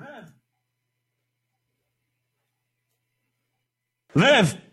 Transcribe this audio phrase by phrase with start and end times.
[0.00, 0.32] Live!
[4.14, 4.69] Live!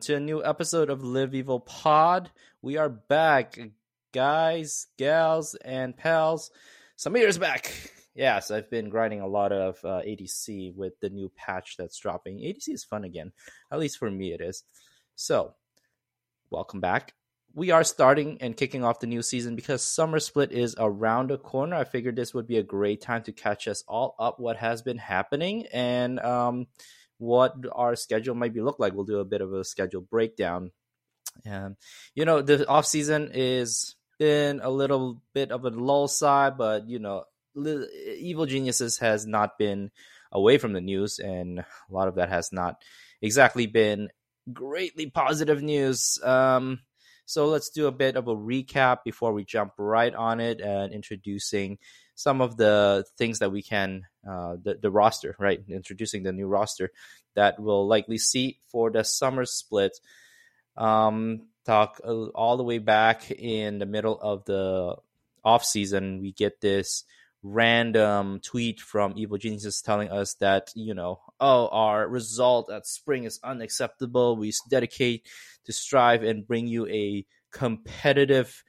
[0.00, 2.30] To a new episode of Live Evil Pod.
[2.62, 3.58] We are back,
[4.14, 6.50] guys, gals, and pals.
[6.96, 7.70] Samir's back.
[8.14, 12.38] Yes, I've been grinding a lot of uh, ADC with the new patch that's dropping.
[12.38, 13.32] ADC is fun again,
[13.70, 14.64] at least for me, it is.
[15.16, 15.54] So,
[16.50, 17.12] welcome back.
[17.54, 21.38] We are starting and kicking off the new season because Summer Split is around the
[21.38, 21.76] corner.
[21.76, 24.80] I figured this would be a great time to catch us all up what has
[24.80, 26.68] been happening and um,
[27.20, 28.94] what our schedule might be look like.
[28.94, 30.72] We'll do a bit of a schedule breakdown.
[31.44, 36.88] You know, the off season is been a little bit of a lull side, but
[36.88, 37.24] you know,
[37.56, 39.90] Evil Geniuses has not been
[40.32, 42.76] away from the news, and a lot of that has not
[43.22, 44.08] exactly been
[44.52, 46.18] greatly positive news.
[46.22, 46.80] Um,
[47.26, 50.92] so let's do a bit of a recap before we jump right on it and
[50.92, 51.78] introducing
[52.20, 56.46] some of the things that we can uh, the, the roster right introducing the new
[56.46, 56.90] roster
[57.34, 59.92] that we'll likely see for the summer split.
[60.76, 64.96] Um talk uh, all the way back in the middle of the
[65.44, 67.04] off season we get this
[67.42, 73.24] random tweet from evil geniuses telling us that you know oh our result at spring
[73.24, 74.36] is unacceptable.
[74.36, 75.26] We dedicate
[75.64, 78.62] to strive and bring you a competitive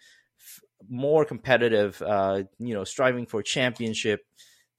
[0.90, 4.26] more competitive uh you know striving for championship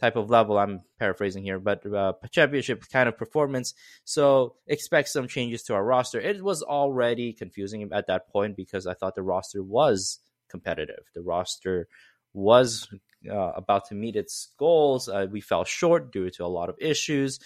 [0.00, 0.58] type of level.
[0.58, 3.74] I'm paraphrasing here but uh championship kind of performance.
[4.04, 6.20] So expect some changes to our roster.
[6.20, 10.18] It was already confusing at that point because i thought the roster was
[10.48, 11.04] competitive.
[11.14, 11.88] The roster
[12.34, 12.88] was
[13.30, 15.08] uh, about to meet its goals.
[15.08, 17.38] Uh, we fell short due to a lot of issues.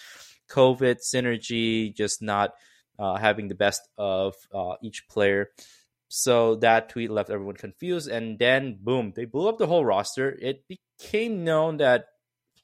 [0.49, 2.55] Covid synergy just not
[2.99, 5.51] uh, having the best of uh, each player
[6.09, 10.37] so that tweet left everyone confused and then boom they blew up the whole roster
[10.41, 12.07] it became known that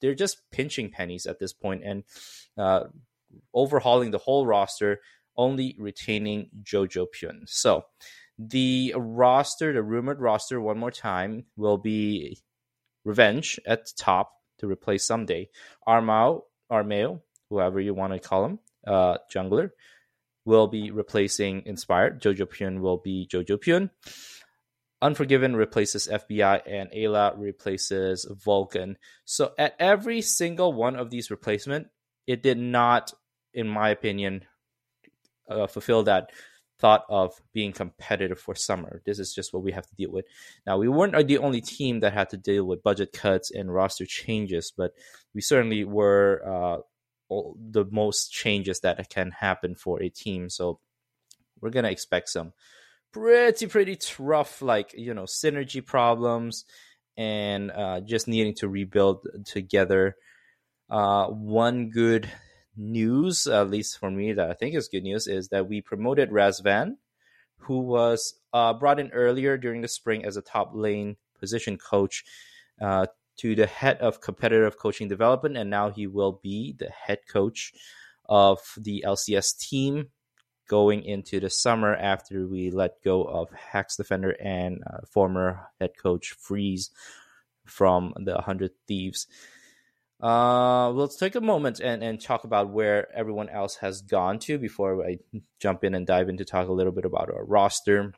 [0.03, 2.04] they're just pinching pennies at this point and
[2.58, 2.84] uh,
[3.54, 5.00] overhauling the whole roster,
[5.36, 7.48] only retaining Jojo Pyun.
[7.48, 7.84] So
[8.38, 12.38] the roster, the rumored roster, one more time, will be
[13.04, 15.48] Revenge at the top to replace Ssumday
[15.88, 17.20] Armao, Armeo,
[17.50, 19.70] whoever you want to call him, uh, jungler,
[20.44, 22.20] will be replacing Inspired.
[22.20, 23.91] Jojo Pyun will be Jojo Pyun.
[25.00, 28.97] Unforgiven replaces FBI and Eyla replaces Vulcan.
[29.25, 31.88] So at every single one of these replacement,
[32.26, 33.12] it did not,
[33.52, 34.44] in my opinion,
[35.50, 36.31] uh, fulfill that
[36.78, 39.02] thought of being competitive for summer.
[39.06, 40.25] This is just what we have to deal with.
[40.66, 44.04] Now we weren't the only team that had to deal with budget cuts and roster
[44.04, 44.92] changes, but
[45.34, 46.81] we certainly were uh,
[47.28, 50.49] all- the most changes that can happen for a team.
[50.49, 50.81] So
[51.60, 52.53] we're gonna expect some
[53.12, 56.65] pretty pretty rough like you know synergy problems
[57.16, 60.16] and uh, just needing to rebuild together
[60.91, 62.28] uh, one good
[62.75, 66.31] news at least for me that i think is good news is that we promoted
[66.31, 66.97] razvan
[67.59, 72.25] who was uh, brought in earlier during the spring as a top lane position coach
[72.81, 73.05] uh,
[73.38, 77.72] to the head of competitive coaching development and now he will be the head coach
[78.28, 80.09] of the lcs team
[80.72, 85.90] going into the summer after we let go of Hax Defender and uh, former head
[86.00, 86.90] coach Freeze
[87.67, 89.26] from the 100 Thieves.
[90.23, 94.56] Uh, let's take a moment and, and talk about where everyone else has gone to
[94.56, 95.19] before I
[95.61, 98.14] jump in and dive in to talk a little bit about our roster.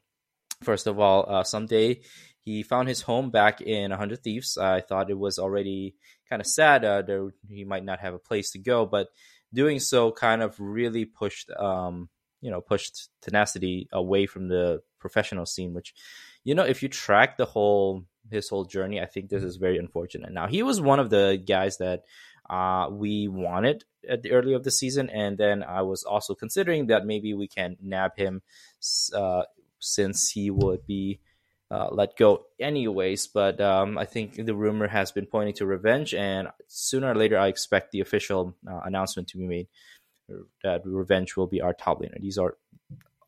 [0.63, 2.05] First of all, uh, Ssumday
[2.45, 4.59] he found his home back in 100 Thieves.
[4.59, 5.95] I thought it was already
[6.29, 6.85] kind of sad.
[6.85, 9.09] Uh, there, he might not have a place to go, but
[9.53, 12.09] doing so kind of really pushed um,
[12.45, 15.95] you know pushed tenacity away from the professional scene which
[16.45, 19.79] you know if you track the whole his whole journey i think this is very
[19.79, 22.03] unfortunate now he was one of the guys that
[22.51, 26.89] uh, we wanted at the early of the season and then i was also considering
[26.89, 28.43] that maybe we can nab him
[29.15, 29.43] uh,
[29.79, 31.21] since he would be
[31.71, 33.27] uh, let go anyways.
[33.27, 37.39] But um, I think the rumor has been pointing to revenge, and sooner or later,
[37.39, 39.69] I expect the official uh, announcement to be made
[40.63, 42.21] that revenge will be our top laner.
[42.21, 42.57] These are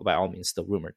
[0.00, 0.94] by all means still rumored,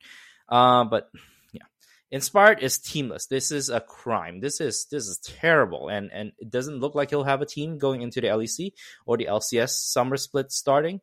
[0.48, 1.10] uh, but
[1.52, 1.64] yeah,
[2.12, 3.28] inspired is teamless.
[3.28, 4.42] This is a crime.
[4.42, 7.78] This is this is terrible, and and it doesn't look like he'll have a team
[7.78, 8.74] going into the LEC
[9.06, 11.02] or the LCS summer split starting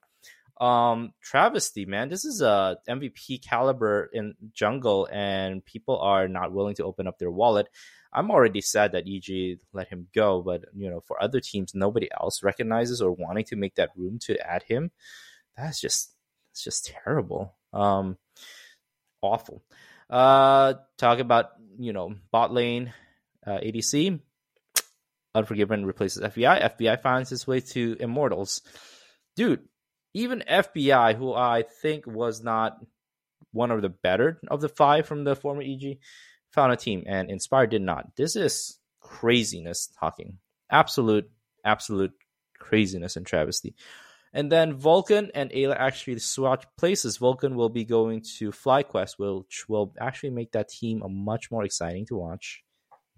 [0.61, 2.08] um travesty man.
[2.08, 7.19] This is a mvp caliber in jungle and people are not willing to open up
[7.19, 7.69] their wallet.
[8.12, 12.08] I'm already sad that eg let him go but you know for other teams nobody
[12.19, 14.91] else recognizes or wanting to make that room to add him.
[15.56, 16.14] That's just
[16.53, 17.55] it's just terrible.
[17.75, 18.17] Um
[19.20, 19.62] awful.
[20.09, 22.94] Uh talk about you know bot lane
[23.47, 24.20] uh, adc
[25.35, 28.62] unforgiven replaces fbi fbi finds his way to immortals.
[29.37, 29.61] Dude
[30.17, 32.79] even FBI, who I think was not
[33.53, 35.99] one of the better of the five from the former EG,
[36.51, 38.17] found a team, and Inspire did not.
[38.17, 40.39] This is craziness talking.
[40.71, 41.31] Absolute,
[41.67, 42.13] absolute
[42.59, 43.75] craziness and travesty.
[44.33, 47.19] And then Vulcan and Eyla actually switch places.
[47.19, 52.07] Vulcan will be going to FlyQuest, which will actually make that team much more exciting
[52.07, 52.65] to watch.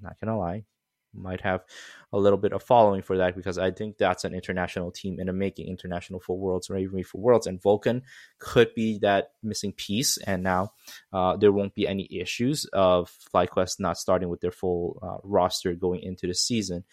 [0.03, 0.65] Not gonna lie
[1.15, 1.65] might have
[2.13, 5.27] a little bit of following for that because I think that's an international team in
[5.27, 7.47] the making, international for Worlds or even for Worlds.
[7.47, 8.03] And Vulcan
[8.39, 10.19] could be that missing piece.
[10.19, 10.73] And now
[11.13, 15.75] uh, there won't be any issues of FlyQuest not starting with their full uh, roster
[15.75, 16.85] going into the season.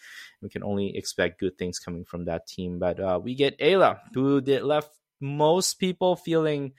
[0.42, 2.78] We can only expect good things coming from that team.
[2.78, 4.90] But uh, we get Eyla, who did left
[5.20, 6.72] most people feeling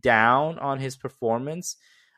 [0.00, 1.76] down on his performance.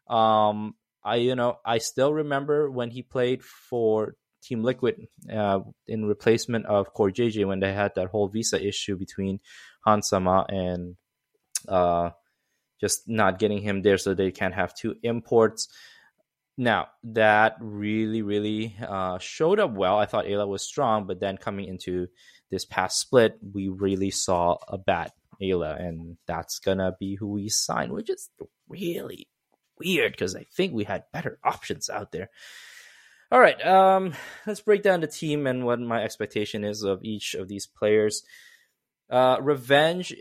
[0.08, 4.14] Um, I you know I still remember when he played for
[4.46, 8.96] Team Liquid uh, in replacement of Core JJ when they had that whole visa issue
[8.96, 9.40] between
[9.86, 10.96] Hansama and
[11.68, 12.10] uh,
[12.80, 15.68] just not getting him there so they can't have two imports.
[16.58, 19.98] Now, that really, really uh, showed up well.
[19.98, 22.06] I thought Eyla was strong, but then coming into
[22.50, 25.10] this past split, we really saw a bad
[25.42, 28.30] Eyla, and that's to be who we sign, which is
[28.68, 29.28] really
[29.78, 32.30] weird because I think we had better options out there.
[33.32, 34.14] All right, um,
[34.46, 38.22] let's break down the team and what my expectation is of each of these players.
[39.10, 40.14] Uh, Revenge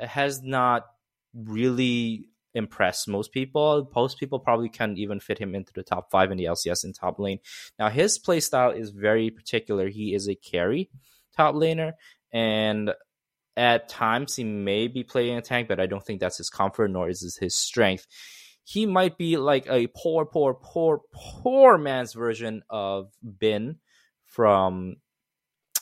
[0.00, 0.86] has not
[1.34, 3.90] really impressed most people.
[3.96, 6.92] Most people probably can't even fit him into the top five in the LCS in
[6.92, 7.40] top lane.
[7.80, 9.88] Now, his play style is very particular.
[9.88, 10.88] He is a carry
[11.36, 11.94] top laner,
[12.32, 12.92] and
[13.56, 16.92] at times he may be playing a tank, but I don't think that's his comfort
[16.92, 18.06] nor is his strength
[18.64, 23.76] he might be like a poor, poor, poor, poor man's version of Bin
[24.26, 24.96] from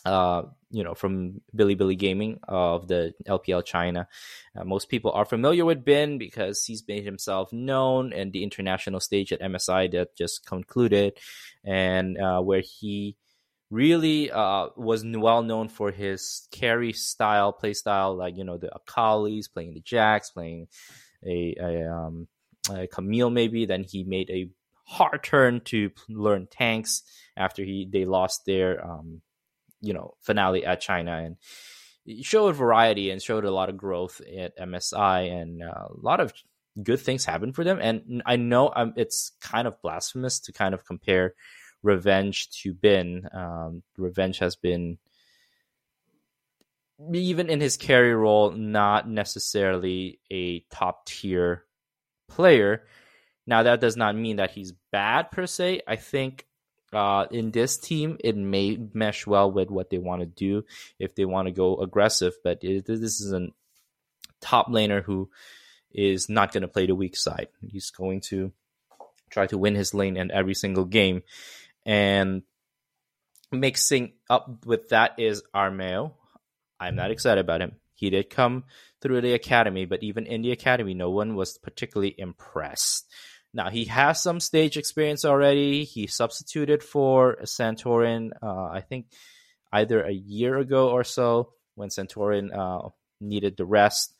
[0.06, 4.08] uh you know from Bilibili Gaming of the LPL China.
[4.56, 9.00] Uh, most people are familiar with Bin because he's made himself known in the international
[9.00, 11.18] stage at MSI that just concluded,
[11.64, 13.16] and uh, where he
[13.70, 18.70] really uh, was well known for his carry style, play style, like you know the
[18.70, 20.68] Akalis, playing the Jacks, playing
[21.26, 22.28] a, a um,
[22.70, 23.66] uh, Camille maybe.
[23.66, 24.48] Then he made a
[24.86, 27.02] hard turn to learn tanks
[27.36, 29.22] after he they lost their um,
[29.80, 31.36] you know finale at China and
[32.24, 36.32] showed variety and showed a lot of growth at MSI and a lot of
[36.82, 37.78] good things happened for them.
[37.80, 41.34] And I know um, it's kind of blasphemous to kind of compare
[41.82, 43.28] Revenge to Bin.
[43.32, 44.98] Um, Revenge has been
[47.12, 51.64] even in his carry role, not necessarily a top tier
[52.30, 52.84] player.
[53.46, 55.82] Now, that does not mean that he's bad per se.
[55.86, 56.46] I think
[56.92, 60.64] uh, in this team, it may mesh well with what they want to do
[60.98, 62.34] if they want to go aggressive.
[62.42, 63.48] But it, this is a
[64.40, 65.30] top laner who
[65.92, 67.48] is not going to play the weak side.
[67.60, 68.52] He's going to
[69.30, 71.22] try to win his lane in every single game.
[71.86, 72.42] And
[73.52, 76.12] mixing up with that is Armeo.
[76.78, 77.72] I'm not excited about him.
[77.94, 78.64] He did come
[79.00, 83.06] through the academy, but even in the academy, no one was particularly impressed.
[83.52, 85.84] Now he has some stage experience already.
[85.84, 89.06] He substituted for Santorin, uh, I think,
[89.72, 92.90] either a year ago or so when Santorin uh,
[93.20, 94.14] needed the rest,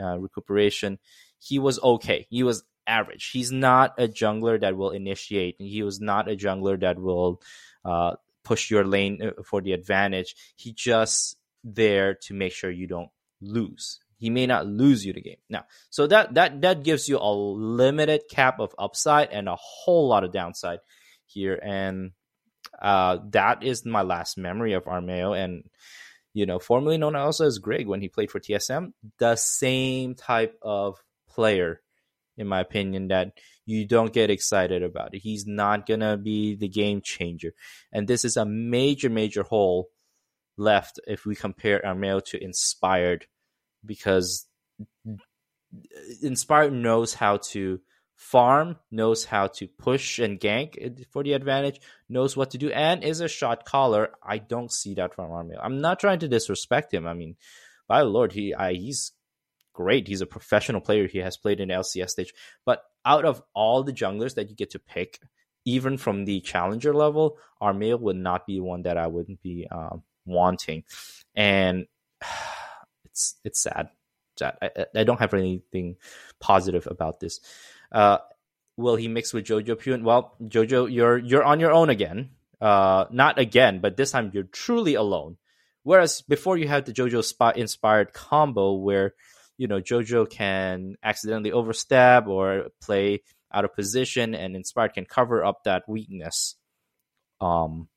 [0.00, 0.98] uh, recuperation.
[1.38, 2.26] He was okay.
[2.30, 3.30] He was average.
[3.30, 5.56] He's not a jungler that will initiate.
[5.58, 7.42] He was not a jungler that will
[7.84, 10.34] uh, push your lane uh, for the advantage.
[10.56, 13.10] He just there to make sure you don't
[13.40, 14.00] lose.
[14.22, 15.42] He may not lose you the game.
[15.50, 20.06] Now, so that that that gives you a limited cap of upside and a whole
[20.06, 20.78] lot of downside
[21.26, 21.58] here.
[21.60, 22.12] And
[22.80, 25.36] uh, that is my last memory of Armeo.
[25.36, 25.64] And
[26.34, 30.56] you know, formerly known also as Greg when he played for TSM, the same type
[30.62, 31.80] of player
[32.36, 33.32] in my opinion, that
[33.66, 35.18] you don't get excited about it.
[35.18, 37.54] He's not gonna be the game changer,
[37.92, 39.88] and this is a major, major hole
[40.56, 43.26] left if we compare Armeo to Inspired,
[43.84, 44.46] because
[46.22, 47.80] Inspire knows how to
[48.14, 53.02] farm, knows how to push and gank for the advantage, knows what to do, and
[53.02, 54.10] is a shot caller.
[54.22, 55.58] I don't see that from Armeo.
[55.62, 57.06] I'm not trying to disrespect him.
[57.06, 57.36] I mean,
[57.88, 59.12] by the Lord, he I, he's
[59.72, 60.06] great.
[60.06, 61.08] He's a professional player.
[61.08, 62.34] He has played in LCS stage.
[62.64, 65.18] But out of all the junglers that you get to pick,
[65.64, 70.02] even from the challenger level, Armeo would not be one that I wouldn't be um,
[70.26, 70.84] wanting.
[71.34, 71.86] And
[73.12, 73.88] it's it's sad.
[74.38, 74.56] sad.
[74.60, 75.96] I, I don't have anything
[76.40, 77.40] positive about this.
[77.90, 78.18] Uh,
[78.76, 80.02] will he mix with Jojo Pyun?
[80.02, 82.30] Well, Jojo, you're you're on your own again.
[82.60, 85.36] Uh, not again, but this time you're truly alone.
[85.82, 89.14] Whereas before you had the Jojo spot inspired combo where
[89.58, 95.44] you know Jojo can accidentally overstep or play out of position, and Inspired can cover
[95.44, 96.56] up that weakness.
[97.40, 97.88] Um,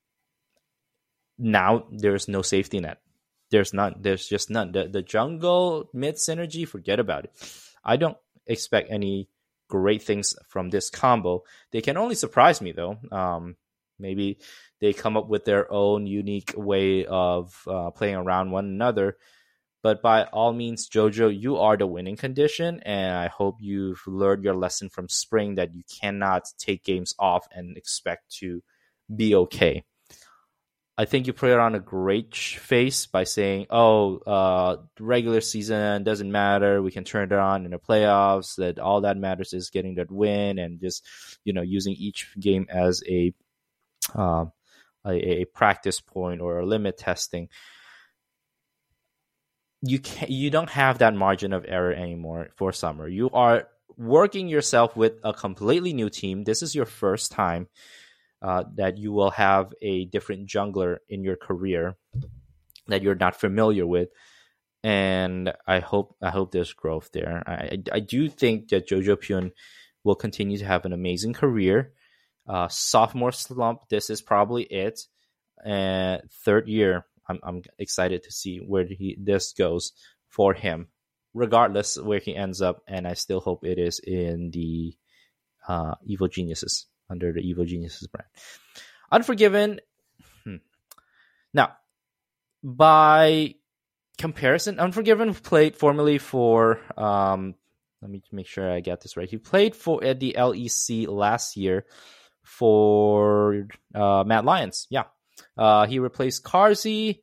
[1.37, 2.99] now there's no safety net.
[3.51, 3.95] There's none.
[3.99, 4.71] There's just none.
[4.71, 7.31] The the jungle mid synergy, forget about it.
[7.83, 9.29] I don't expect any
[9.67, 11.43] great things from this combo.
[11.71, 12.97] They can only surprise me though.
[13.11, 13.55] Um,
[13.99, 14.39] maybe
[14.81, 19.17] they come up with their own unique way of uh, playing around one another.
[19.81, 24.43] But by all means, Jojo, you are the winning condition, and I hope you've learned
[24.43, 28.63] your lesson from spring that you cannot take games off and expect to
[29.15, 29.83] be okay.
[30.97, 36.03] I think you put it on a great face by saying, "Oh, uh, regular season
[36.03, 36.81] doesn't matter.
[36.81, 38.55] We can turn it on in the playoffs.
[38.55, 41.05] That all that matters is getting that win and just
[41.43, 43.33] you know using each game as a
[44.15, 44.45] uh,
[45.05, 47.49] a, a practice point or a limit testing."
[49.87, 53.07] you can you don't have that margin of error anymore for summer.
[53.07, 56.43] You are working yourself with a completely new team.
[56.43, 57.67] This is your first time
[58.41, 61.95] uh, that you will have a different jungler in your career
[62.87, 64.09] that you're not familiar with.
[64.83, 67.41] And I hope I hope there's growth there.
[67.47, 69.51] I I do think that Jojo Pyun
[70.03, 71.93] will continue to have an amazing career.
[72.47, 75.01] Uh, sophomore slump, this is probably it.
[75.65, 79.93] And third year, I'm I'm excited to see where he this goes
[80.29, 80.89] for him,
[81.33, 84.95] regardless where he ends up, and I still hope it is in the
[85.67, 88.27] uh, Evil Geniuses under the Evil Geniuses brand.
[89.11, 89.79] Unforgiven.
[90.43, 90.57] Hmm.
[91.53, 91.77] Now,
[92.63, 93.55] by
[94.17, 96.79] comparison, Unforgiven played formerly for.
[96.97, 97.55] Um,
[98.01, 99.29] let me make sure I get this right.
[99.29, 101.85] He played for at the LEC last year
[102.43, 104.87] for uh, Mad Lions.
[104.89, 105.05] Yeah,
[105.57, 107.21] uh, he replaced Carzzy.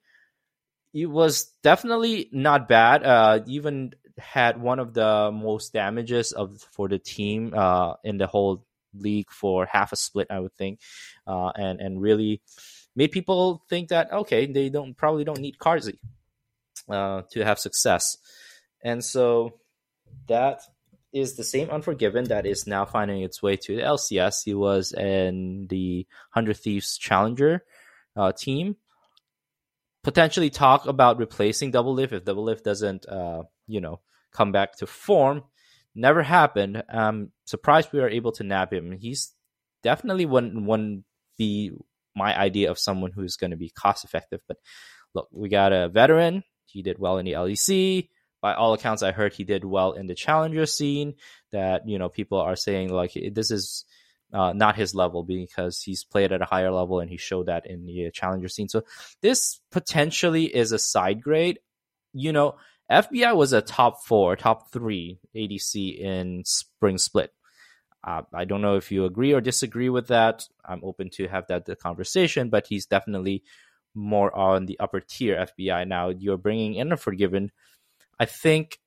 [0.93, 3.05] It was definitely not bad.
[3.05, 8.27] Uh, even had one of the most damages of for the team uh, in the
[8.27, 10.81] whole league for half a split, I would think,
[11.27, 12.43] uh, and and really
[12.95, 15.99] made people think that okay, they don't probably don't need Carzzy
[16.89, 18.19] uh, to have success,
[18.83, 19.59] and so
[20.29, 20.61] that
[21.13, 24.45] is the same Unforgiven that is now finding its way to the LCS.
[24.45, 27.65] He was in the Hundred Thieves Challenger
[28.17, 28.77] uh, team.
[30.03, 34.01] Potentially talk about replacing Double Doublelift if Double Doublelift doesn't, uh, you know,
[34.33, 35.45] come back to form.
[35.95, 36.83] Never happened.
[36.89, 38.93] I'm surprised we were able to nab him.
[38.93, 39.33] He's
[39.83, 41.05] definitely wouldn't, wouldn't
[41.37, 41.73] be
[42.15, 44.41] my idea of someone who's going to be cost effective.
[44.49, 44.59] But
[45.15, 46.45] look, we got a veteran.
[46.67, 48.09] He did well in the LEC.
[48.41, 51.15] By all accounts, I heard he did well in the challenger scene.
[51.53, 53.85] That you know, people are saying like this is
[54.33, 57.67] uh, not his level because he's played at a higher level and he showed that
[57.67, 58.69] in the challenger scene.
[58.69, 58.83] So
[59.21, 61.61] this potentially is a side grade.
[62.15, 62.57] You know,
[62.93, 67.33] FBI was a top four, top three ADC in spring split.
[68.05, 70.47] Uh, I don't know if you agree or disagree with that.
[70.65, 73.45] I'm open to have that conversation, but he's definitely
[73.95, 76.09] more on the upper tier FBI now.
[76.09, 77.53] You're bringing in a forgiven.
[78.19, 78.79] I think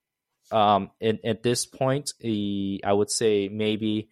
[0.52, 4.10] um, in, at this point, he, I would say maybe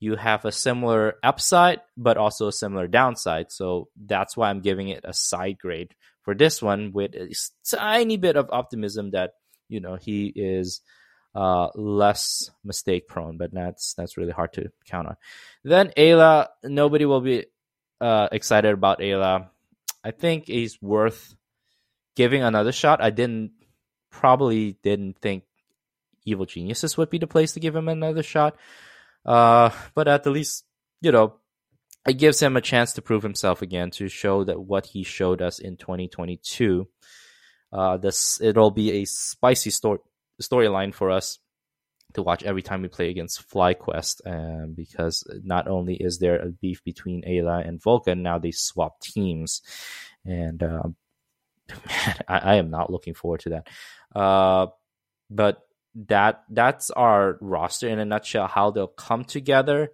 [0.00, 3.52] you have a similar upside, but also a similar downside.
[3.52, 7.34] So that's why I'm giving it a side grade for this one with a
[7.68, 9.32] tiny bit of optimism that,
[9.68, 10.80] you know, he is
[11.34, 15.16] uh, less mistake prone, but that's, that's really hard to count on.
[15.64, 17.46] Then Eyla, nobody will be
[18.00, 19.48] uh, excited about Eyla.
[20.02, 21.34] I think he's worth
[22.16, 23.02] giving another shot.
[23.02, 23.52] I didn't,
[24.10, 25.44] probably didn't think
[26.24, 28.56] Evil Geniuses would be the place to give him another shot.
[29.24, 30.64] Uh, but at the least,
[31.00, 31.34] you know,
[32.06, 35.42] it gives him a chance to prove himself again to show that what he showed
[35.42, 36.88] us in 2022.
[37.72, 40.00] Uh, this it'll be a spicy story
[40.42, 41.38] storyline for us
[42.14, 46.50] to watch every time we play against FlyQuest, um, because not only is there a
[46.50, 49.62] beef between Eyla and Vulcan, now they swap teams,
[50.24, 50.82] and uh,
[51.86, 54.18] man, I, I, am not looking forward to that.
[54.18, 54.66] Uh,
[55.30, 55.62] but
[55.94, 58.46] that that's our roster in a nutshell.
[58.46, 59.92] How they'll come together,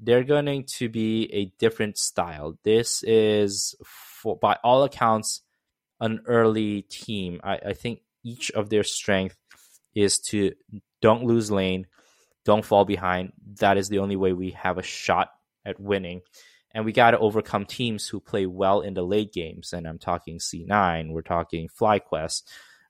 [0.00, 2.58] they're going to be a different style.
[2.64, 5.42] This is, for by all accounts,
[6.00, 7.40] an early team.
[7.44, 9.36] I, I think each of their strength
[9.94, 10.52] is to
[11.02, 11.86] don't lose lane,
[12.44, 13.32] don't fall behind.
[13.58, 15.28] That is the only way we have a shot
[15.64, 16.22] at winning.
[16.72, 19.72] And we got to overcome teams who play well in the late games.
[19.72, 22.42] And I'm talking C9, we're talking FlyQuest,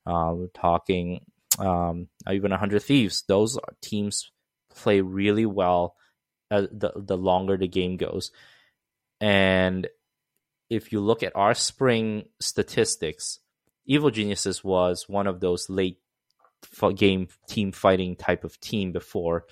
[0.07, 1.25] uh, we're talking
[1.59, 3.25] um, even 100 Thieves.
[3.27, 4.31] Those teams
[4.75, 5.97] play really well
[6.51, 8.33] uh, the, the longer the game goes.
[9.21, 9.89] And
[10.69, 13.39] if you look at our spring statistics,
[13.87, 15.99] Evil Geniuses was one of those late
[16.95, 19.47] game team fighting type of team before.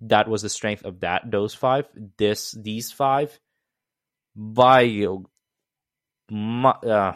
[0.00, 1.86] That was the strength of that those five.
[2.18, 3.38] This these five
[4.36, 4.84] by
[6.30, 7.14] uh,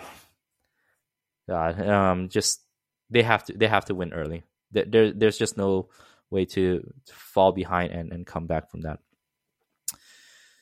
[1.49, 2.63] God, um, just
[3.11, 4.45] they have to they have to win early.
[4.73, 5.89] There, there's just no
[6.31, 9.01] way to, to fall behind and, and come back from that.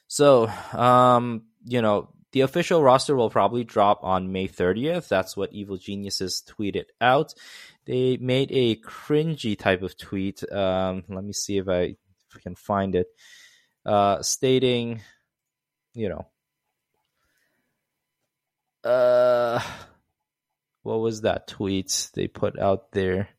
[0.06, 5.08] So, um, you know, the official roster will probably drop on May 30th.
[5.08, 7.34] That's what Evil Geniuses tweeted out.
[7.86, 10.42] They made a cringy type of tweet.
[10.52, 11.96] Um, let me see if I,
[12.42, 13.06] can find it.
[13.84, 15.00] Uh, stating,
[15.94, 16.26] you know,
[18.84, 19.60] uh,
[20.82, 23.30] what was that tweet they put out there?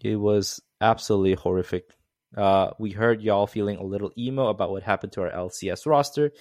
[0.00, 1.90] It was absolutely horrific.
[2.36, 6.32] Uh, we heard y'all feeling a little emo about what happened to our LCS roster.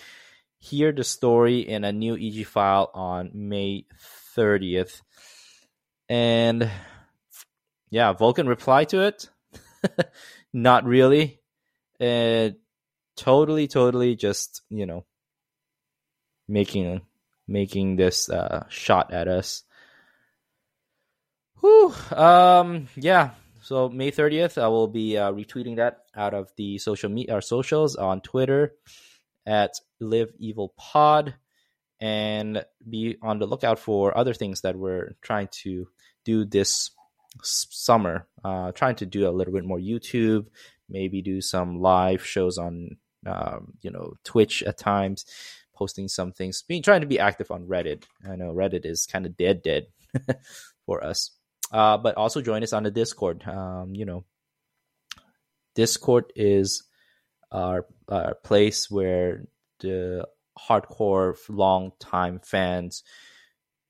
[0.59, 3.85] Hear the story in a new EG file on May
[4.35, 5.01] 30th.
[6.09, 6.69] And
[7.89, 9.29] yeah, Vulcan replied to it.
[10.53, 11.39] Not really.
[13.17, 15.05] Totally, totally just, you know,
[16.47, 17.01] making
[17.47, 19.63] making this uh, shot at us.
[21.61, 21.93] Whew.
[22.11, 23.31] Um, yeah.
[23.67, 27.41] So May 30th, I will be uh, retweeting that out of the social media, our
[27.41, 28.75] socials on Twitter
[29.45, 31.35] at Live Evil Pod,
[31.99, 35.85] and be on the lookout for other things that we're trying to
[36.23, 36.91] do this
[37.43, 38.25] summer.
[38.41, 40.45] Uh, trying to do a little bit more YouTube,
[40.87, 45.25] maybe do some live shows on, um, you know, Twitch at times,
[45.75, 48.03] posting some things, being trying to be active on Reddit.
[48.25, 49.87] I know Reddit is kind of dead, dead
[50.85, 51.36] for us.
[51.71, 53.45] Uh, but also join us on the Discord.
[53.45, 54.23] Um, you know,
[55.75, 56.83] Discord is
[57.51, 59.45] our, our place where
[59.79, 60.27] the
[60.57, 63.03] hardcore, long time fans,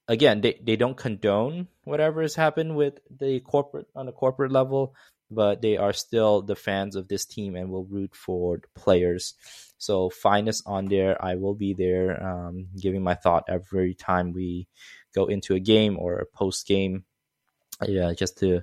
[0.08, 4.96] again, they, they don't condone whatever has happened with the corporate on the corporate level,
[5.30, 9.36] but they are still the fans of this team and will root for the players.
[9.78, 11.24] So find us on there.
[11.24, 14.68] I will be there, um, giving my thought every time we
[15.14, 17.06] go into a game or a post game
[17.86, 18.62] yeah, just to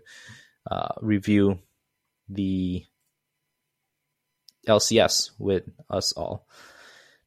[0.71, 1.59] uh, review
[2.29, 2.85] the
[4.67, 6.47] LCS with us all.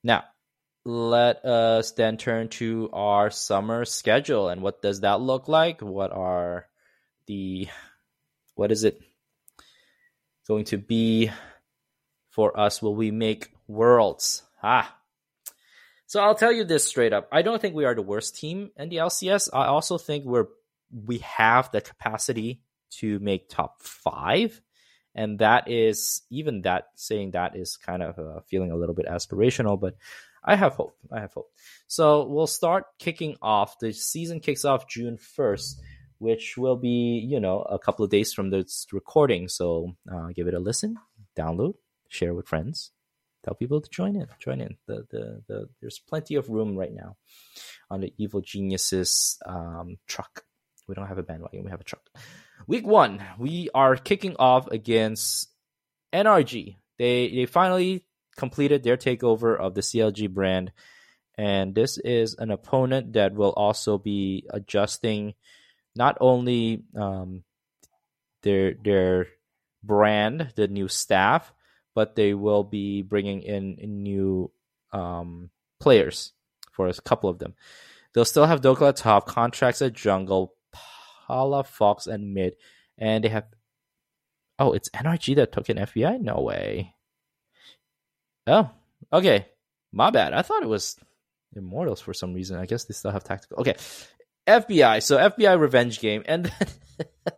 [0.03, 0.25] Now,
[0.85, 5.81] let us then turn to our summer schedule and what does that look like?
[5.81, 6.67] What are
[7.27, 7.67] the
[8.55, 9.01] what is it
[10.47, 11.29] going to be
[12.29, 12.81] for us?
[12.81, 14.43] Will we make worlds?
[14.63, 14.95] Ah.
[16.05, 17.27] So I'll tell you this straight up.
[17.33, 19.49] I don't think we are the worst team in the LCS.
[19.53, 20.47] I also think we're
[20.91, 24.61] we have the capacity to make top five.
[25.15, 29.07] And that is even that saying that is kind of uh, feeling a little bit
[29.07, 29.95] aspirational, but
[30.43, 30.95] I have hope.
[31.11, 31.51] I have hope.
[31.87, 33.79] So we'll start kicking off.
[33.79, 35.75] The season kicks off June 1st,
[36.19, 39.47] which will be, you know, a couple of days from this recording.
[39.49, 40.97] So uh, give it a listen,
[41.35, 41.73] download,
[42.07, 42.91] share with friends,
[43.43, 44.27] tell people to join in.
[44.39, 44.77] Join in.
[44.85, 47.17] The, the, the, there's plenty of room right now
[47.89, 50.43] on the Evil Geniuses um, truck.
[50.87, 51.63] We don't have a bandwagon.
[51.63, 52.03] We have a truck.
[52.65, 55.49] Week one, we are kicking off against
[56.13, 56.77] NRG.
[56.97, 60.71] They they finally completed their takeover of the CLG brand,
[61.37, 65.33] and this is an opponent that will also be adjusting
[65.95, 67.43] not only um,
[68.43, 69.27] their their
[69.83, 71.53] brand, the new staff,
[71.93, 74.51] but they will be bringing in new
[74.91, 76.33] um, players
[76.71, 77.55] for a couple of them.
[78.13, 80.53] They'll still have Dhokla top, Contractz at jungle,
[81.27, 82.55] Hala, Fox, and Mid.
[82.97, 83.45] And they have.
[84.59, 86.19] Oh, it's NRG that took an FBI?
[86.19, 86.95] No way.
[88.47, 88.69] Oh,
[89.13, 89.45] okay.
[89.91, 90.33] My bad.
[90.33, 90.97] I thought it was
[91.55, 92.57] Immortals for some reason.
[92.57, 93.59] I guess they still have tactical.
[93.59, 93.75] Okay.
[94.47, 95.03] FBI.
[95.03, 96.23] So FBI revenge game.
[96.25, 96.67] And then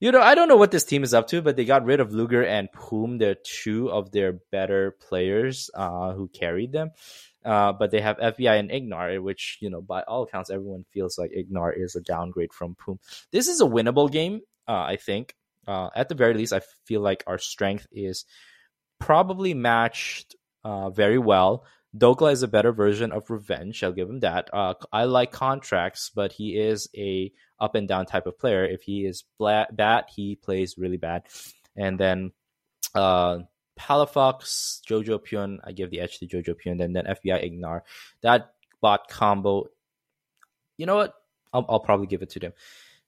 [0.00, 1.98] You know, I don't know what this team is up to, but they got rid
[1.98, 3.18] of Luger and Poome.
[3.18, 6.90] They're two of their better players uh, who carried them.
[7.44, 11.18] Uh, but they have FBI and Ignar, which, you know, by all accounts, everyone feels
[11.18, 12.98] like Ignar is a downgrade from Poome.
[13.32, 15.34] This is a winnable game, uh, I think.
[15.66, 18.24] Uh, at the very least, I feel like our strength is
[19.00, 21.64] probably matched uh, very well.
[21.96, 23.82] Dhokla is a better version of Revenge.
[23.82, 24.50] I'll give him that.
[24.52, 28.64] Uh, I like Contractz, but he is a up and down type of player.
[28.64, 31.24] If he is bad, he plays really bad.
[31.76, 32.32] And then
[32.94, 33.38] uh,
[33.78, 36.82] Palafox, Jojo Pyun, I give the edge to Jojo Pyun.
[36.82, 37.82] And then FBI Ignar.
[38.22, 39.66] That bot combo,
[40.76, 41.14] you know what?
[41.52, 42.52] I'll, I'll probably give it to them.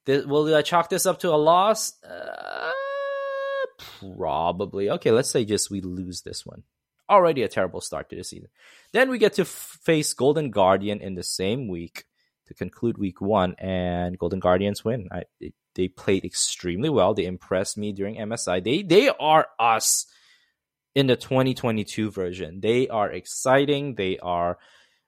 [0.06, 1.92] Th- will I chalk this up to a loss?
[2.02, 2.70] Uh,
[4.08, 4.90] probably.
[4.90, 6.62] Okay, let's say just we lose this one.
[7.08, 8.48] Already a terrible start to the season.
[8.92, 12.04] Then we get to f- face Golden Guardian in the same week
[12.50, 15.08] to conclude week one, and Golden Guardians win.
[15.12, 15.22] I,
[15.76, 17.14] they, played extremely well.
[17.14, 18.62] They impressed me during MSI.
[18.62, 20.06] They they are us
[20.96, 22.60] in the 2022 version.
[22.60, 23.94] They are exciting.
[23.94, 24.58] They are,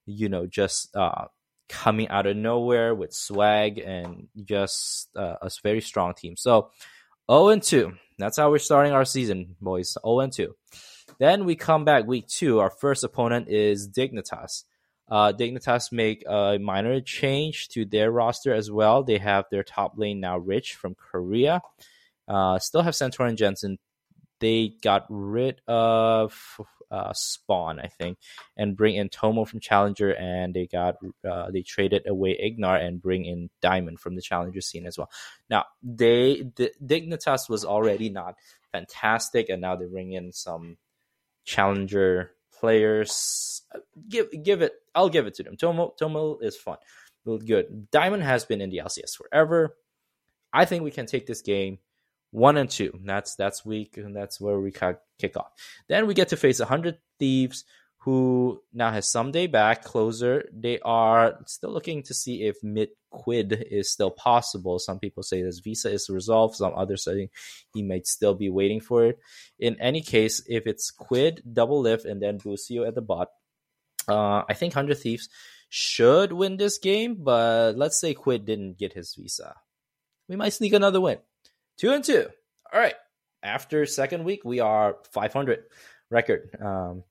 [0.07, 1.27] you know, just uh,
[1.69, 6.37] coming out of nowhere with swag and just uh, a very strong team.
[6.37, 6.71] So
[7.29, 7.93] 0 and 2.
[8.19, 9.97] That's how we're starting our season, boys.
[10.05, 10.55] 0 and 2.
[11.19, 12.61] Then we come back week two.
[12.61, 14.65] Our first opponent is Dignitas.
[15.13, 19.03] Uh, Dignitas make a minor change to their roster as well.
[19.03, 21.61] They have their top lane now Rich from Korea.
[22.27, 23.79] Uh, still have Centaur and Jensen.
[24.41, 26.35] They got rid of
[26.91, 28.17] uh, Spawn, I think,
[28.57, 30.97] and bring in Tomo from Challenger, and they got
[31.29, 35.11] uh, they traded away Ignar and bring in Diamond from the Challenger scene as well.
[35.51, 38.37] Now they the, Dignitas was already not
[38.73, 40.79] fantastic, and now they bring in some
[41.45, 42.31] Challenger
[42.63, 43.63] players.
[44.09, 44.73] Give give it.
[44.95, 45.57] I'll give it to them.
[45.57, 46.79] Tomo Tomo is fun,
[47.27, 47.91] good.
[47.91, 49.77] Diamond has been in the LCS forever.
[50.53, 51.79] I think we can take this game
[52.31, 52.99] one and two.
[53.05, 54.73] That's that's week, and that's where we
[55.19, 55.51] kick off.
[55.89, 57.65] Then we get to face hundred thieves,
[58.05, 60.49] who now has Ssumday back closer.
[60.53, 64.81] They are still looking to see if mid quid is still possible.
[64.81, 66.57] Some people say his visa is resolved.
[66.57, 67.31] Some others say
[67.73, 69.21] he might still be waiting for it.
[69.61, 73.29] In any case, if it's quid, double lift, and then Busio at the bot,
[74.09, 75.29] uh, I think hundred thieves
[75.69, 77.23] should win this game.
[77.23, 79.55] But let's say quid didn't get his visa,
[80.29, 81.19] we might sneak another win.
[81.79, 82.27] Two and two.
[82.73, 82.97] All right.
[83.45, 85.65] After second week, we are 500
[86.11, 86.51] record.
[86.61, 87.05] Um,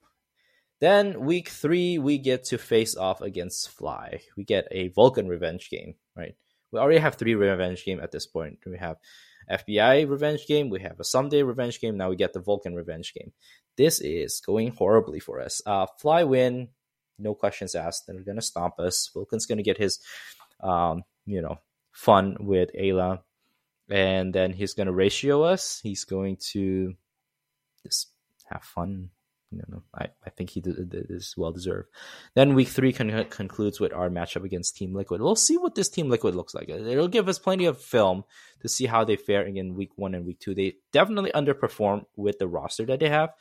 [0.81, 4.21] then week three, we get to face off against Fly.
[4.35, 6.35] We get a Vulcan revenge game, right?
[6.71, 8.59] We already have three revenge game at this point.
[8.65, 8.97] We have
[9.49, 11.97] FBI revenge game, we have a Ssumday revenge game.
[11.97, 13.31] Now we get the Vulcan revenge game.
[13.77, 15.61] This is going horribly for us.
[15.65, 16.69] Uh, Fly win,
[17.17, 18.07] no questions asked.
[18.07, 19.09] They're gonna stomp us.
[19.13, 19.99] Vulcan's gonna get his,
[20.61, 21.59] um, you know,
[21.91, 23.21] fun with Eyla
[23.91, 25.81] and then he's to ratio us.
[25.83, 26.95] He's going to
[27.83, 28.07] just
[28.49, 29.09] have fun.
[29.51, 31.89] You know, I, I think he is well deserved.
[32.35, 35.21] Then week three con- concludes with our matchup against Team Liquid.
[35.21, 36.69] We'll see what this Team Liquid looks like.
[36.69, 38.23] It'll give us plenty of film
[38.61, 40.55] to see how they fare in week one and week two.
[40.55, 43.31] They definitely underperform with the roster that they have,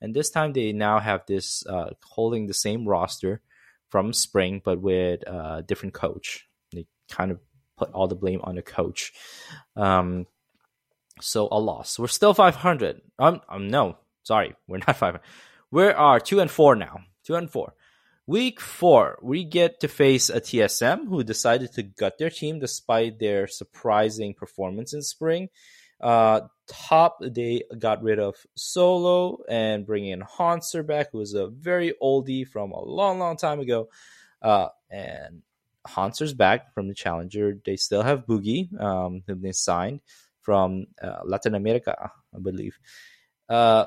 [0.00, 3.40] and this time they now have this uh, holding the same roster
[3.90, 6.48] from spring, but with a uh, different coach.
[6.72, 7.40] They kind of
[7.76, 9.12] put all the blame on the coach.
[9.76, 10.26] Um,
[11.20, 11.98] so a loss.
[11.98, 13.00] We're still 500.
[13.18, 15.20] Um, um, no, sorry, we're not 500.
[15.70, 17.02] We are two and four now.
[17.24, 17.74] Two and four.
[18.26, 23.18] Week four, we get to face a TSM who decided to gut their team despite
[23.18, 25.48] their surprising performance in spring.
[26.00, 31.48] Uh, top, they got rid of Solo and bring in Hauntzer back, who was a
[31.48, 33.88] very oldie from a long, long time ago.
[34.40, 35.42] Uh, and
[35.86, 37.58] Hauntzer's back from the Challenger.
[37.64, 40.00] They still have Bugi, um, whom they signed
[40.40, 41.96] from uh, Latin America,
[42.34, 42.78] I believe.
[43.48, 43.86] Uh,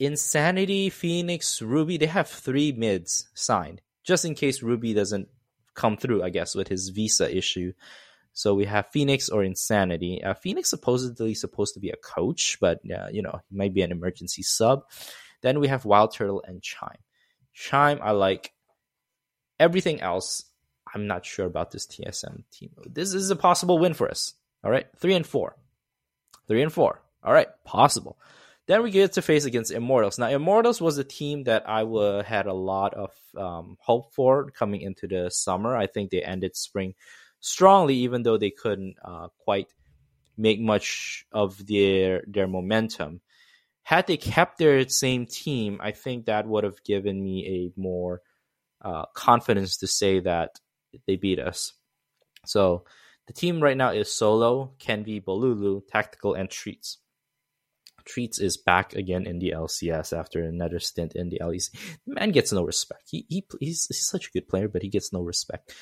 [0.00, 5.28] Insanity, Phoenix, Ruby, they have three mids signed, just in case Ruby doesn't
[5.74, 7.72] come through, I guess, with his visa issue.
[8.32, 10.22] So we have Phoenix or Insanity.
[10.22, 13.82] Uh, Phoenix supposedly supposed to be a coach, but uh, you know, he might be
[13.82, 14.82] an emergency sub.
[15.42, 17.02] Then we have Wild Turtle and Chime.
[17.52, 18.52] Chime, I like.
[19.58, 20.44] Everything else,
[20.94, 22.70] I'm not sure about this TSM team.
[22.86, 24.34] This is a possible win for us.
[24.62, 25.56] All right, three and four,
[26.46, 27.02] three and four.
[27.24, 28.18] All right, possible.
[28.68, 30.18] Then we get to face against Immortals.
[30.18, 34.50] Now, Immortals was a team that I w- had a lot of um, hope for
[34.52, 35.76] coming into the summer.
[35.76, 36.94] I think they ended spring
[37.40, 39.68] strongly, even though they couldn't uh, quite
[40.36, 43.20] make much of their their momentum.
[43.82, 48.22] Had they kept their same team, I think that would have given me a more
[48.82, 50.60] uh, confidence to say that
[51.06, 51.74] they beat us.
[52.46, 52.84] So
[53.28, 56.96] The team right now is Solo, Kenvi, Bolulu, Tactical, and Treatz.
[58.08, 61.70] Treatz is back again in the LCS after another stint in the LEC.
[62.06, 63.08] Man gets no respect.
[63.10, 65.74] He, he he's, he's such a good player, but he gets no respect.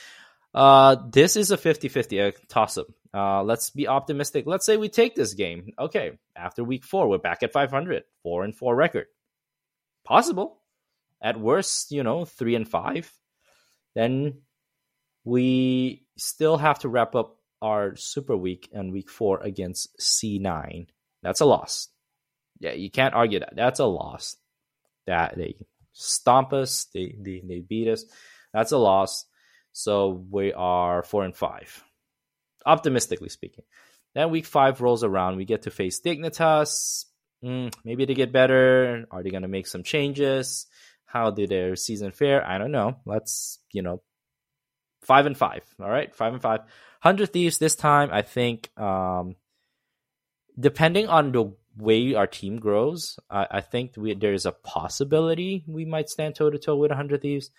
[0.55, 2.87] Uh, this is a 50-50 toss up.
[3.13, 4.47] Uh, let's be optimistic.
[4.47, 5.73] Let's say we take this game.
[5.79, 9.07] Okay, after week four, we're back at 500, four and four record.
[10.05, 10.59] Possible.
[11.21, 13.11] At worst, you know, three and five.
[13.95, 14.43] Then
[15.25, 20.87] we still have to wrap up our super week and week four against C9.
[21.23, 21.89] That's a loss.
[22.59, 23.55] Yeah, you can't argue that.
[23.57, 24.37] That's a loss.
[25.07, 25.57] That they
[25.93, 28.05] stomp us, they they, they beat us.
[28.53, 29.25] That's a loss.
[29.73, 31.85] So we are four and five,
[32.65, 33.65] optimistically speaking.
[34.15, 35.37] Then week five rolls around.
[35.37, 37.05] We get to face Dignitas.
[37.45, 39.05] Mm, maybe they get better.
[39.11, 40.67] Are they going to make some changes?
[41.05, 42.45] How did their season fare?
[42.45, 42.97] I don't know.
[43.05, 44.03] Let's, you know,
[45.03, 45.63] five and five.
[45.81, 46.61] All right, five and five.
[47.01, 48.09] Hundred Thieves this time.
[48.11, 49.37] I think, um,
[50.59, 55.65] depending on the way our team grows, I, I think we, there is a possibility
[55.67, 57.51] we might stand toe to toe with Hundred Thieves.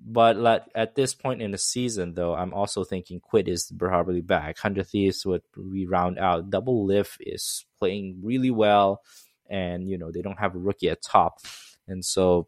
[0.00, 0.36] But
[0.76, 4.58] at this point in the season, though, I'm also thinking Quid is probably back.
[4.58, 6.50] Hundred Thieves would we round out.
[6.50, 9.02] Double Lift is playing really well,
[9.50, 11.40] and you know they don't have a rookie at top,
[11.88, 12.46] and so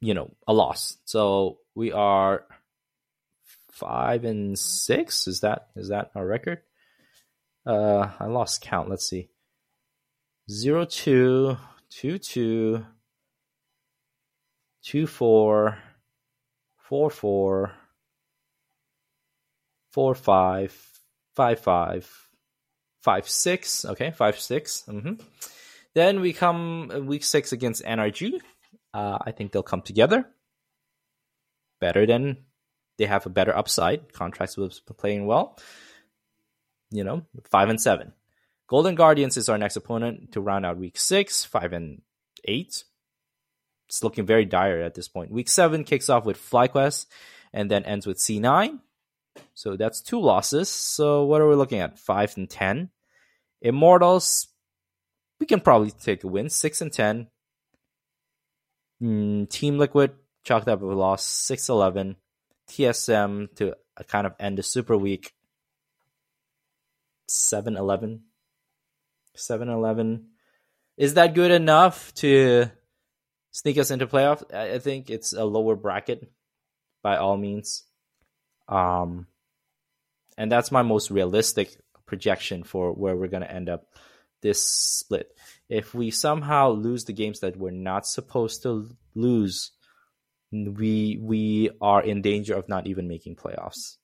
[0.00, 0.98] you know a loss.
[1.06, 2.44] So we are
[3.70, 5.26] five and six.
[5.26, 6.60] Is that is that our record?
[7.66, 8.88] Uh, I lost count.
[8.88, 9.28] Let's see.
[10.48, 11.56] Zero two
[11.90, 12.86] two two
[14.84, 15.78] two four
[16.76, 17.72] four four
[19.90, 20.72] four five
[21.34, 22.28] five five
[23.02, 23.84] five six.
[23.84, 24.84] Okay, five six.
[24.86, 25.14] Mm-hmm.
[25.94, 28.40] Then we come uh, week six against NRG.
[28.94, 30.26] Uh, I think they'll come together
[31.80, 32.44] better than
[32.98, 34.12] they have a better upside.
[34.12, 35.58] Contractz with playing well.
[36.96, 38.14] You know, five and seven.
[38.68, 42.00] Golden Guardians is our next opponent to round out week six, five and
[42.44, 42.84] eight.
[43.86, 45.30] It's looking very dire at this point.
[45.30, 47.04] Week seven kicks off with FlyQuest
[47.52, 48.80] and then ends with C9.
[49.52, 50.70] So that's two losses.
[50.70, 51.98] So what are we looking at?
[51.98, 52.88] Five and ten.
[53.60, 54.48] Immortals,
[55.38, 56.48] we can probably take a win.
[56.48, 57.26] Six and ten.
[59.02, 60.12] Mm, Team Liquid
[60.44, 61.26] chalked up a loss.
[61.26, 62.16] Six eleven.
[62.70, 63.76] TSM to
[64.08, 65.35] kind of end the super week.
[67.28, 68.22] 7 11.
[69.34, 70.26] 7 11.
[70.96, 72.66] Is that good enough to
[73.50, 74.54] sneak us into playoff?
[74.54, 76.30] I think it's a lower bracket
[77.02, 77.84] by all means.
[78.68, 79.26] Um,
[80.38, 83.86] and that's my most realistic projection for where we're going to end up
[84.42, 85.36] this split.
[85.68, 89.72] If we somehow lose the games that we're not supposed to lose,
[90.52, 93.96] we we are in danger of not even making playoffs.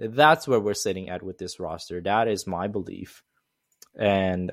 [0.00, 2.00] That's where we're sitting at with this roster.
[2.00, 3.22] That is my belief.
[3.98, 4.52] And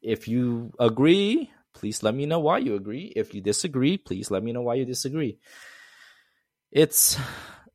[0.00, 3.12] if you agree, please let me know why you agree.
[3.16, 5.38] If you disagree, please let me know why you disagree.
[6.70, 7.18] It's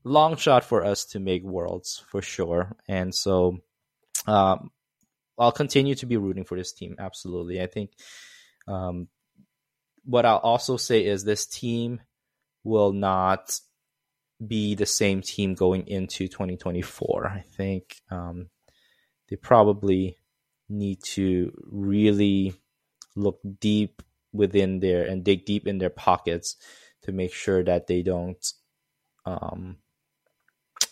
[0.03, 2.75] long shot for us to make worlds for sure.
[2.87, 3.59] And so
[4.25, 4.71] um,
[5.37, 6.95] I'll continue to be rooting for this team.
[6.99, 7.61] Absolutely.
[7.61, 7.91] I think
[8.67, 9.07] um,
[10.05, 12.01] what I'll also say is this team
[12.63, 13.59] will not
[14.45, 17.27] be the same team going into 2024.
[17.27, 18.49] I think um,
[19.29, 20.17] they probably
[20.69, 22.53] need to really
[23.15, 26.55] look deep within there and dig deep in their pockets
[27.03, 28.53] to make sure that they don't
[29.25, 29.77] um,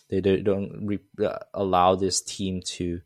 [0.10, 3.02] they don't re- uh, allow this team to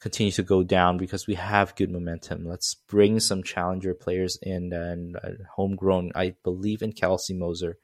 [0.00, 2.44] continue to go down because we have good momentum.
[2.44, 6.10] Let's bring some challenger players in and uh, homegrown.
[6.16, 7.78] I believe in Kelsey Moser.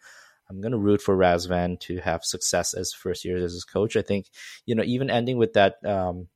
[0.50, 3.96] I'm going to root for Razvan to have success as first year as his coach.
[3.96, 4.26] I think,
[4.64, 6.28] you know, even ending with that, um,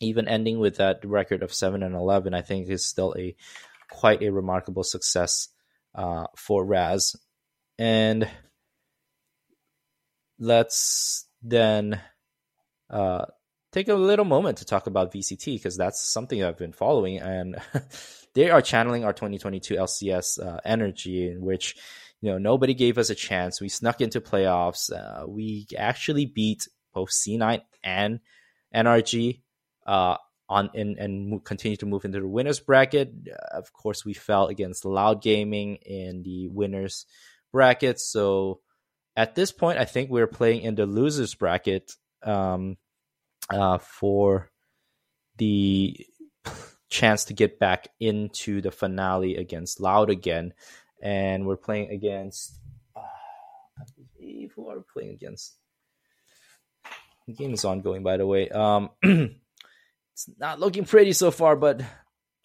[0.00, 3.34] even ending with that record of seven and eleven, I think is still a
[3.90, 5.48] quite a remarkable success
[5.94, 7.16] uh, for Raz.
[7.78, 8.28] And
[10.38, 12.00] let's then
[12.88, 13.26] uh,
[13.72, 17.56] take a little moment to talk about VCT because that's something I've been following, and
[18.34, 21.76] they are channeling our 2022 LCS uh, energy, in which
[22.20, 23.60] you know nobody gave us a chance.
[23.60, 24.92] We snuck into playoffs.
[24.92, 28.20] Uh, we actually beat both C9 and
[28.74, 29.40] NRG
[29.86, 30.16] uh,
[30.48, 33.12] on and and continue to move into the winners bracket.
[33.52, 37.06] of course, we fell against Loud Gaming in the winners
[37.52, 38.00] bracket.
[38.00, 38.60] So
[39.16, 42.76] at this point, I think we're playing in the losers bracket um,
[43.48, 44.50] uh, for
[45.36, 46.06] the
[46.90, 50.52] chance to get back into the finale against Loud again
[51.02, 52.58] and we're playing against.
[52.96, 53.84] Uh, I
[54.18, 55.56] believe who are we playing against?
[57.30, 58.48] the game is ongoing, by the way.
[58.48, 61.82] Um, it's not looking pretty so far, but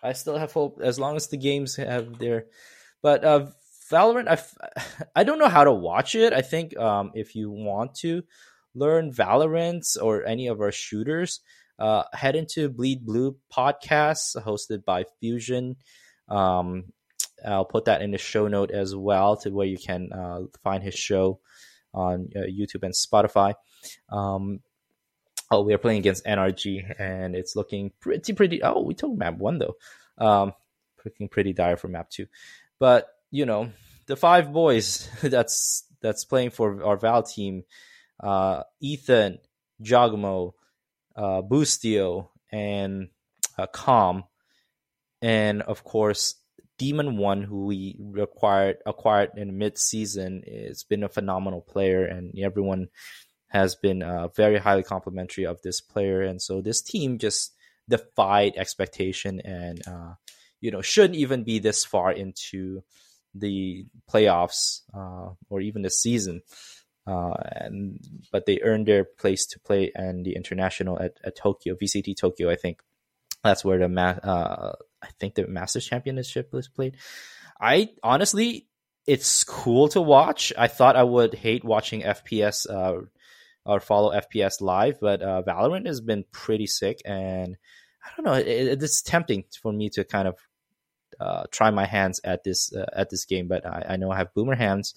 [0.02, 2.46] I still have hope as long as the games have their.
[3.02, 3.48] But uh,
[3.92, 4.40] Valorant, I
[5.16, 6.34] I don't know how to watch it.
[6.34, 8.24] I think um, if you want to
[8.74, 11.42] learn Valorant or any of our shooters,
[11.80, 15.78] uh, head into Bleed Blue podcast hosted by Fusion.
[16.30, 16.86] Um,
[17.46, 20.84] I'll put that in the show note as well to where you can uh, find
[20.84, 21.40] his show
[21.94, 23.54] on uh, YouTube and Spotify.
[24.10, 24.60] Um,
[25.52, 28.64] oh, we are playing against NRG, and it's looking pretty, pretty.
[28.64, 29.76] Oh, we took map one though.
[30.18, 30.54] Um,
[31.04, 32.28] looking pretty dire for map two,
[32.80, 33.72] but you know
[34.08, 37.64] the five boys that's that's playing for our Val team:
[38.22, 39.40] uh, Ethan,
[39.82, 40.54] jawgemo,
[41.16, 43.10] uh, Boostio, and
[43.58, 44.24] uh, C0M,
[45.22, 46.36] and of course
[46.78, 52.38] Demon One, who we acquired acquired in mid season, has been a phenomenal player, and
[52.38, 52.88] everyone
[53.48, 57.54] has been uh, very highly complimentary of this player, and so this team just
[57.88, 60.14] defied expectation, and uh,
[60.60, 62.84] you know shouldn't even be this far into
[63.34, 66.42] the playoffs uh, or even the season.
[67.08, 68.00] Uh, and
[68.32, 72.50] but they earned their place to play and the international at, at Tokyo VCT Tokyo.
[72.50, 72.82] I think
[73.44, 74.74] that's where the ma- uh,
[75.06, 76.98] I think the Masters Championship was played.
[77.60, 78.68] I honestly,
[79.08, 80.52] it's cool to watch.
[80.58, 83.06] I thought I would hate watching FPS uh,
[83.66, 87.58] or follow FPS live, but uh, Valorant has been pretty sick, and
[88.04, 88.40] I don't know.
[88.40, 90.36] It, it's tempting for me to kind of
[91.20, 94.18] uh, try my hands at this uh, at this game, but I, I know I
[94.18, 94.96] have boomer hands,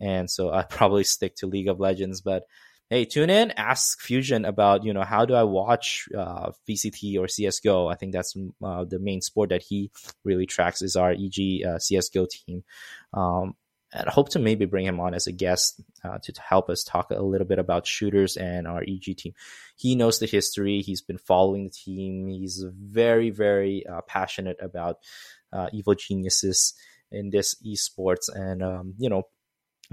[0.00, 2.20] and so I probably stick to League of Legends.
[2.20, 2.44] But
[2.92, 7.26] hey, tune in, ask Fusion about you know how do I watch uh, VCT or
[7.26, 7.88] CS:GO.
[7.88, 9.90] I think that's uh, the main sport that he
[10.24, 12.64] really tracks is our EG uh, CS:GO team.
[13.14, 13.54] Um,
[13.94, 16.82] and hope to maybe bring him on as a guest uh, to, to help us
[16.82, 19.34] talk a little bit about shooters and our EG team.
[19.76, 20.80] He knows the history.
[20.80, 22.26] He's been following the team.
[22.28, 24.96] He's very, very uh, passionate about
[25.52, 26.74] uh, evil geniuses
[27.10, 29.24] in this esports, and um, you know,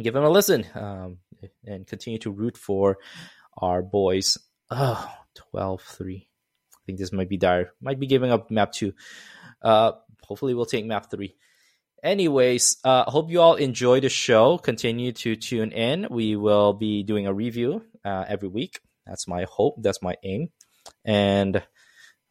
[0.01, 1.17] give him a listen um,
[1.65, 2.97] and continue to root for
[3.57, 4.37] our boys.
[4.69, 5.11] Oh,
[5.53, 6.21] 12-3.
[6.21, 7.71] I think this might be dire.
[7.81, 8.93] Might be giving up map two.
[9.61, 11.35] Uh, hopefully, we'll take map three.
[12.01, 14.57] Anyways, uh, hope you all enjoy the show.
[14.57, 16.07] Continue to tune in.
[16.09, 18.79] We will be doing a review uh, every week.
[19.05, 19.75] That's my hope.
[19.81, 20.49] That's my aim.
[21.03, 21.61] And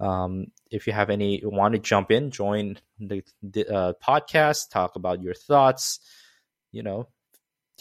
[0.00, 4.96] um, if you have any want to jump in, join the, the uh, podcast, talk
[4.96, 6.00] about your thoughts.
[6.72, 7.08] You know,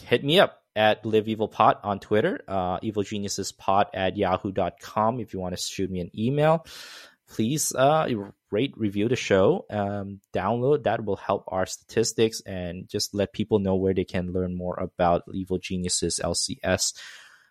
[0.02, 5.20] hit me up at live evil pod on Twitter, uh, evil geniuses pod at yahoo.com
[5.20, 6.66] if you want to shoot me an email
[7.28, 8.08] please uh,
[8.52, 10.84] rate, review the show, um, download.
[10.84, 14.76] That will help our statistics and just let people know where they can learn more
[14.80, 16.94] about Evil Geniuses LCS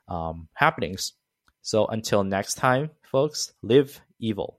[0.09, 1.12] um, happenings.
[1.62, 4.59] So until next time, folks, live evil.